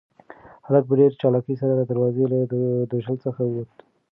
[0.65, 2.37] هلک په ډېر چالاکۍ سره د دروازې له
[2.91, 3.71] درشل څخه ووت.